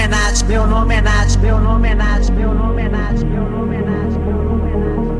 nome 0.00 0.04
é 0.04 0.08
Nath, 0.08 0.42
meu 0.48 0.66
nome 0.66 0.94
é 0.94 1.00
Nath, 1.02 1.36
meu 1.40 1.60
nome 1.60 1.88
é 1.88 1.94
Nath, 1.94 2.30
meu 2.30 2.54
nome 2.54 2.82
é 2.82 2.88
Nath, 2.88 3.22
meu 3.22 3.44
nome 3.44 3.76
é 3.76 3.80
Nath, 3.80 4.16
meu 4.24 4.32
nome 4.32 4.70
é 4.70 4.76
Nath. 4.76 5.10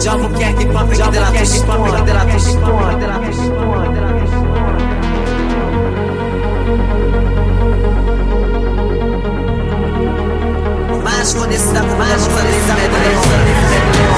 Diabo 0.00 0.28
quer 0.30 0.54
que 0.54 0.66
papo 0.66 0.90
que 0.90 0.96
dela 0.96 1.30
tu 1.30 1.42
esconde, 1.42 2.02
dela 2.02 2.24
tu 2.26 2.36
esconde, 2.36 2.96
dela 2.96 3.20
tu 3.20 3.30
esconde, 3.30 3.88
dela 3.94 4.12
tu 4.14 4.24
esconde. 4.24 4.84
Mas 11.04 11.34
quando 11.34 11.52
esse 11.52 11.72
da 11.72 11.82
mais 11.82 12.26
quando 12.26 12.48
esse 12.48 14.17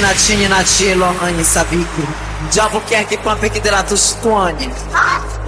Nath, 0.00 0.30
Natine, 0.48 1.44
Sabique. 1.44 2.08
Diabo 2.50 2.80
quer 2.88 3.04
que 3.04 3.18
pampe 3.18 3.50
que 3.50 3.60
dela 3.60 3.82
tu 3.82 3.94
esconde. 3.94 4.70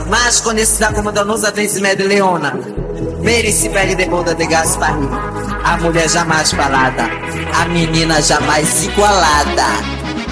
Mas 0.08 0.40
conhecida 0.40 0.92
como 0.92 1.10
Danusa 1.10 1.50
Dense 1.50 1.80
Medleona. 1.80 2.52
Mary 3.22 3.52
Sibeli 3.52 3.94
de 3.94 4.06
Boda 4.06 4.34
de 4.34 4.46
Gaspari. 4.46 5.08
A 5.64 5.76
mulher 5.78 6.08
jamais 6.08 6.52
falada. 6.52 7.08
A 7.54 7.64
menina 7.66 8.20
jamais 8.20 8.84
igualada. 8.84 9.66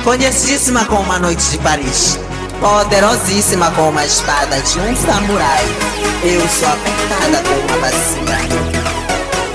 Conhecidíssima 0.05 0.85
como 0.85 1.03
uma 1.03 1.19
noite 1.19 1.51
de 1.51 1.59
Paris. 1.59 2.19
Poderosíssima 2.61 3.71
como 3.73 3.91
uma 3.91 4.05
espada 4.05 4.61
de 4.61 4.79
um 4.79 4.97
samurai. 4.97 5.65
Eu 6.23 6.41
sou 6.49 6.69
apertada 6.69 7.43
como 7.49 7.61
uma 7.61 7.79
bacia. 7.79 8.39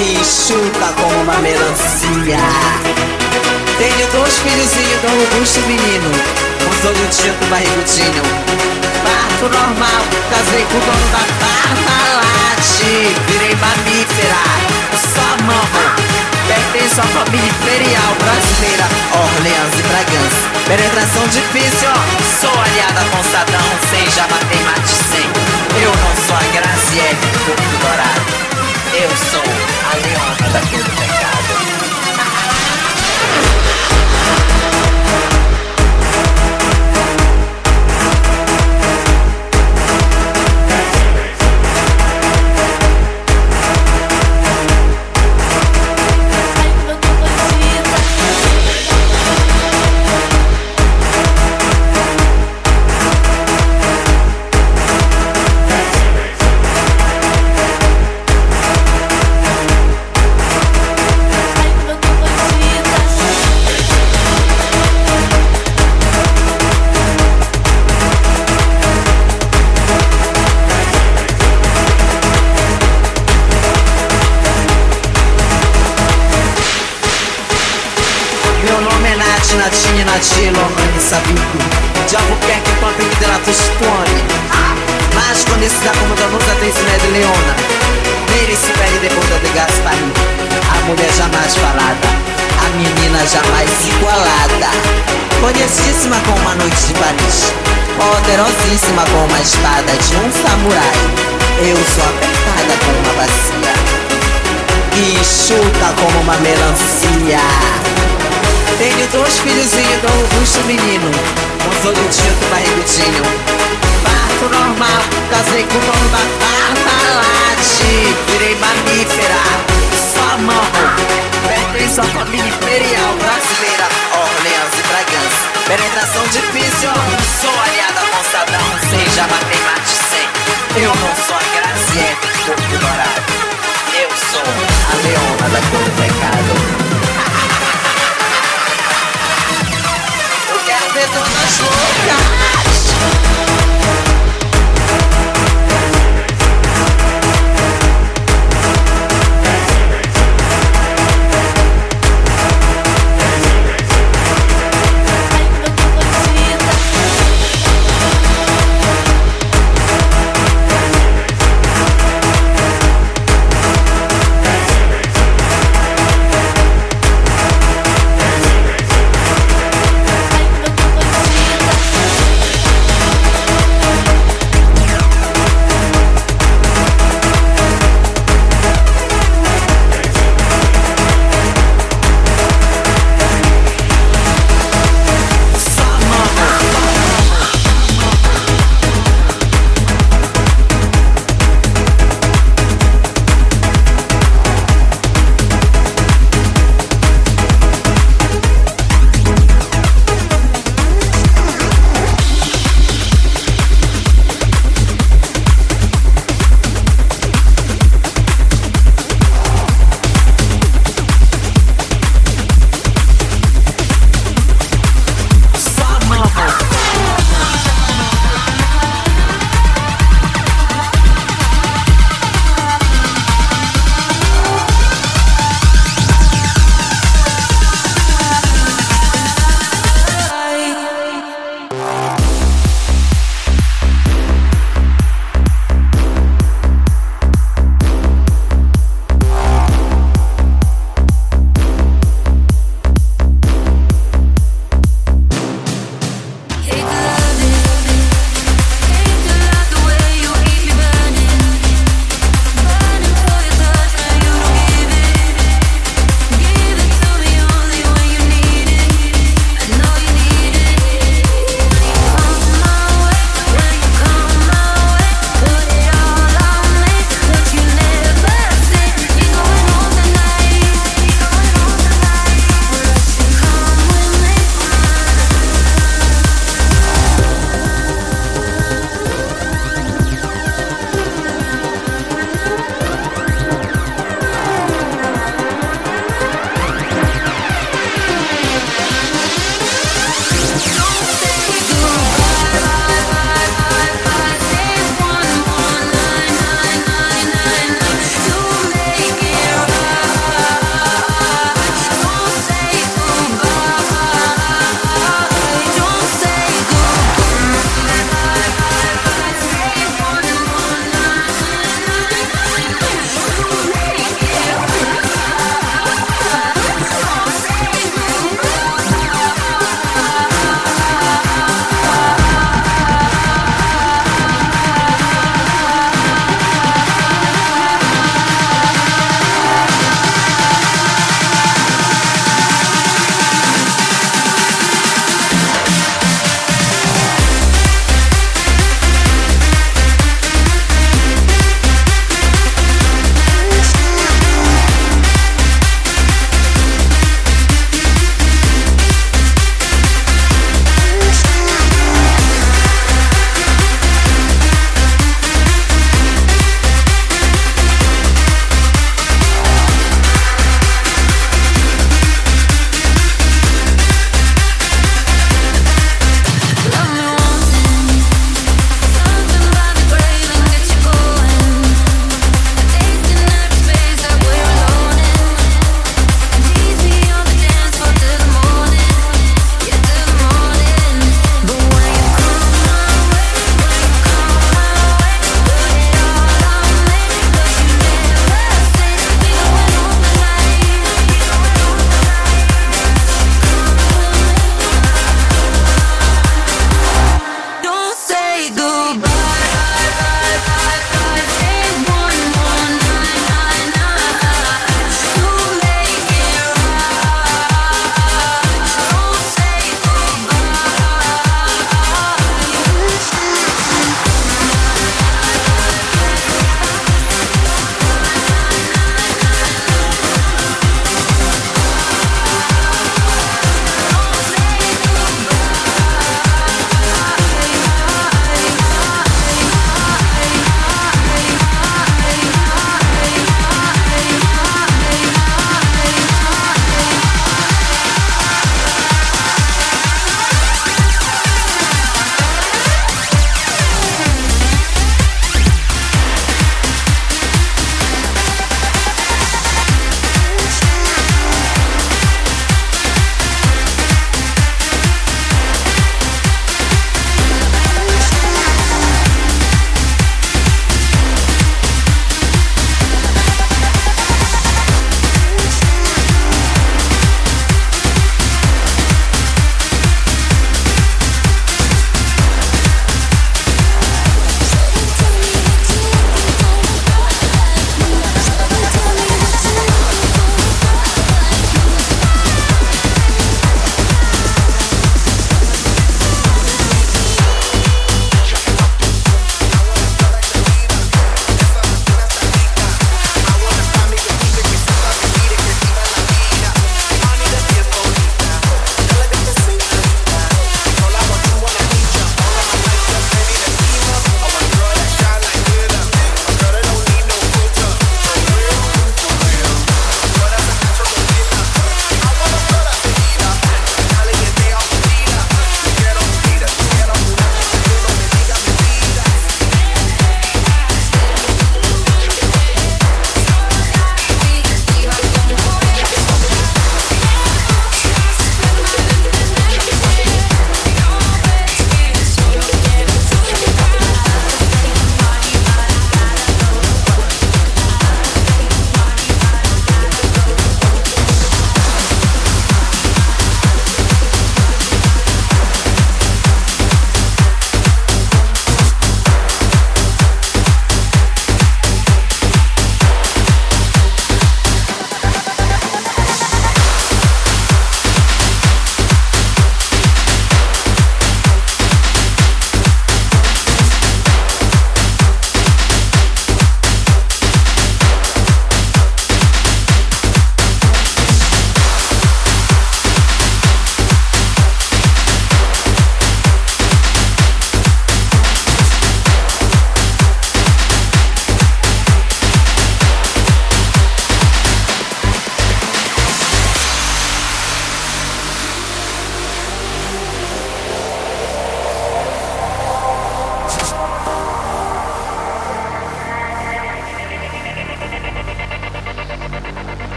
E 0.00 0.24
chuta 0.24 0.92
como 0.96 1.22
uma 1.22 1.38
melancia. 1.38 3.07
Tenho 3.78 4.10
dois 4.10 4.38
filhozinhos 4.38 5.00
do 5.02 5.06
robusto 5.06 5.60
menino. 5.60 6.10
Um 6.10 6.88
olhos 6.88 7.48
barrigudinho 7.48 8.22
Parto 9.04 9.48
normal, 9.54 10.02
casei 10.30 10.66
com 10.66 10.78
o 10.78 10.80
dono 10.80 11.06
da 11.12 11.22
Parmalat. 11.38 12.58
Virei 13.28 13.54
mamífera, 13.54 14.42
só 15.14 15.44
mamo 15.46 16.18
Pertenço 16.48 17.00
à 17.00 17.04
família 17.04 17.46
imperial 17.46 18.14
brasileira. 18.18 18.86
Orleans 19.14 19.74
e 19.78 19.82
Bragança. 19.86 20.42
Penetração 20.66 21.28
difícil, 21.28 21.94
Sou 22.40 22.50
aliada 22.50 23.04
com 23.12 23.22
Sadão, 23.30 23.68
sem 23.90 24.10
já 24.10 24.26
matei 24.26 24.58
mate 24.64 24.90
sem 25.06 25.22
Eu 25.80 25.92
não 25.94 26.14
sou 26.26 26.34
a 26.34 26.42
Graziele 26.50 27.18
do 27.30 27.38
Corpo 27.46 27.76
Dourado. 27.78 28.48
Eu 28.92 29.10
sou 29.30 29.46
a 29.86 29.94
leona 30.02 30.52
da 30.52 30.60
cor 30.66 30.82
do 30.82 30.90
pecado 30.98 31.47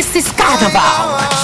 This 0.00 0.16
carnaval. 0.32 1.39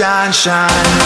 shine, 0.00 0.32
shine. 0.32 0.99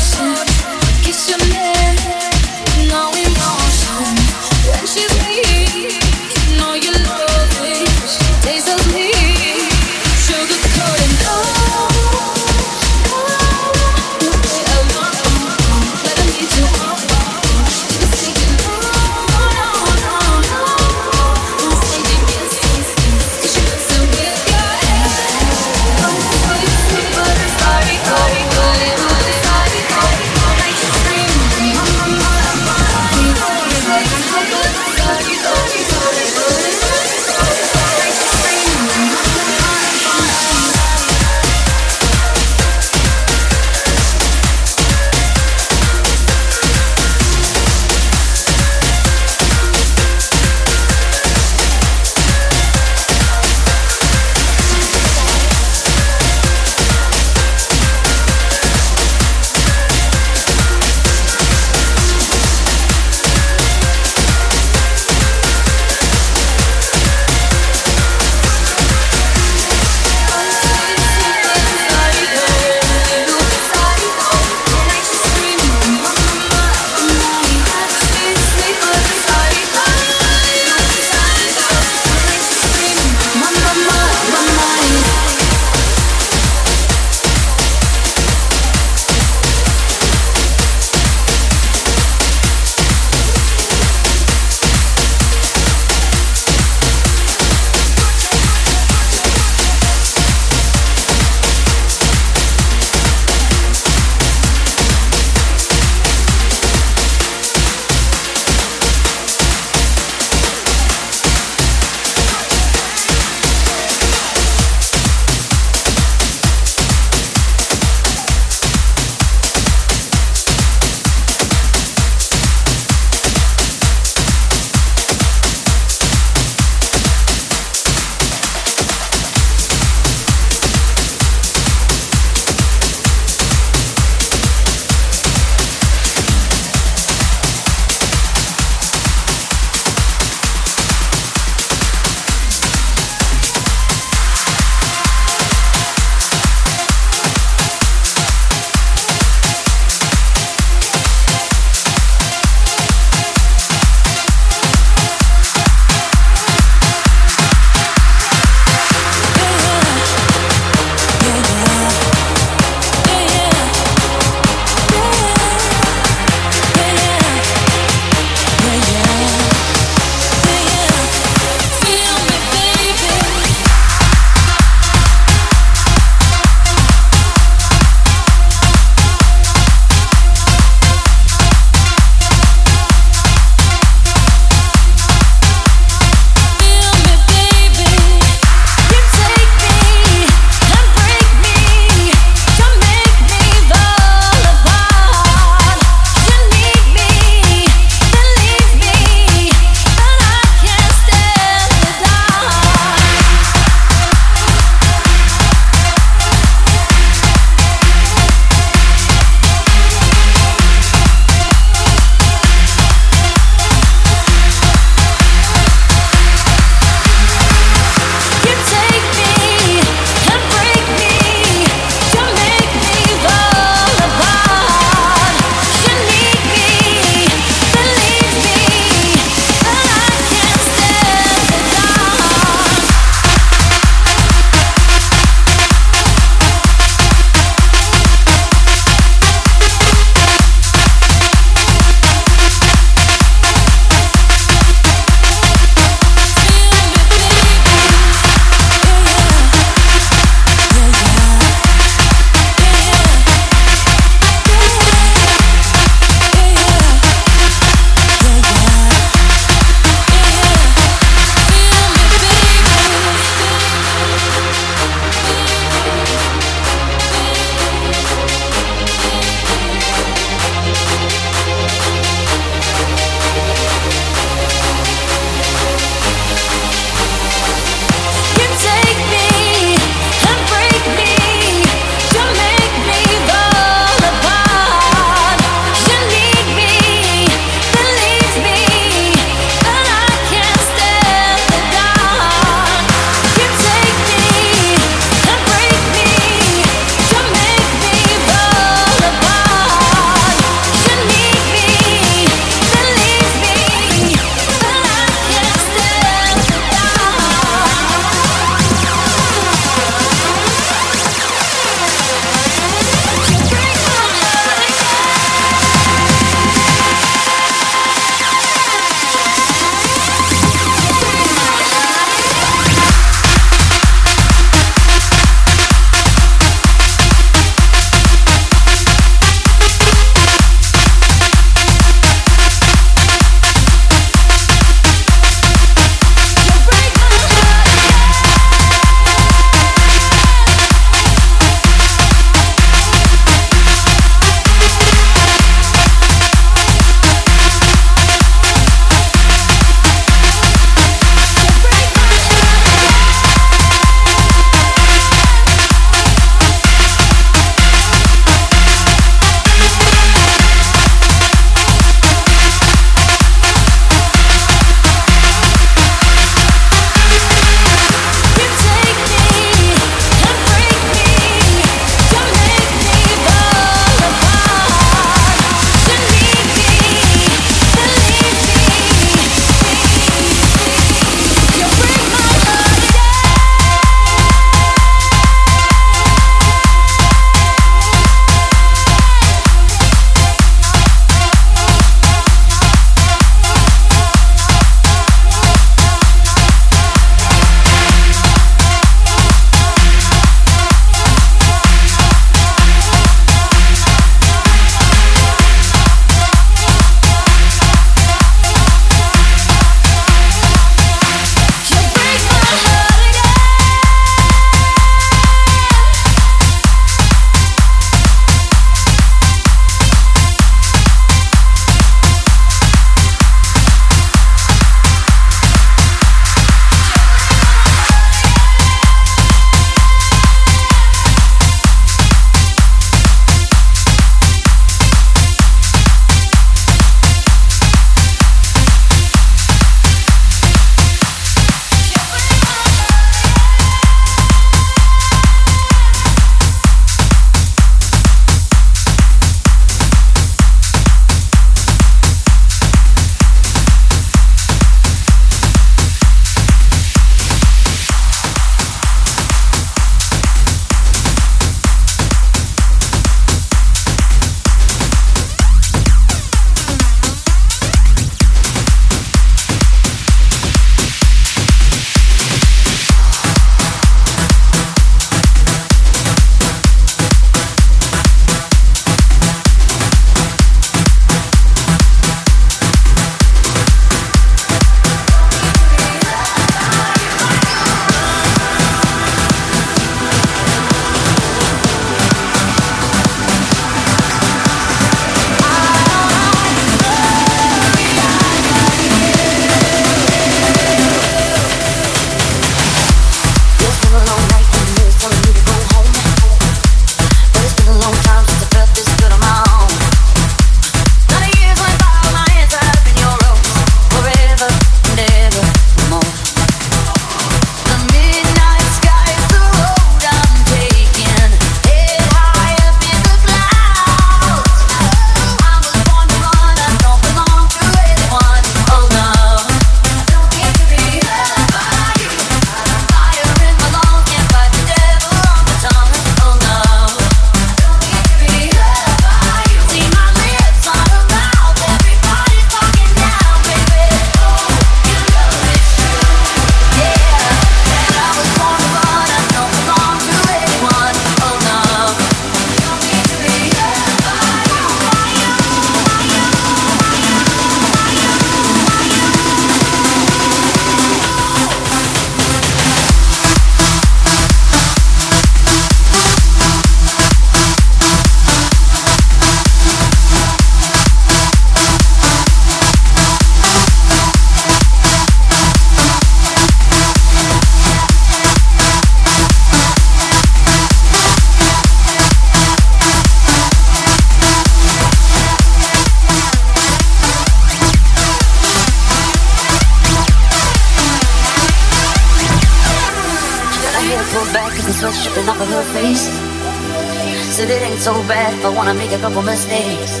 make 598.88 598.98
a 598.98 599.02
couple 599.02 599.22
mistakes. 599.22 600.00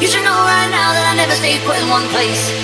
You 0.00 0.08
should 0.08 0.24
know 0.24 0.32
right 0.32 0.68
now 0.70 0.92
that 0.92 1.12
I 1.12 1.16
never 1.16 1.34
stay 1.34 1.58
put 1.66 1.76
in 1.76 1.88
one 1.88 2.06
place. 2.08 2.55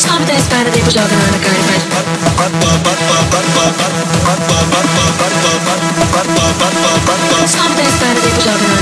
Slobodne 0.00 0.40
spade, 0.40 0.70
ty 0.70 0.80
požádala 0.80 1.26
na 1.32 1.38
kari 1.38 1.62
pet. 1.68 1.82
Slobodne 7.46 7.84
a 7.84 8.14
ty 8.14 8.28
požádala 8.32 8.79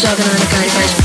Juggernaut, 0.00 0.40
a 0.40 0.46
guy, 0.46 0.97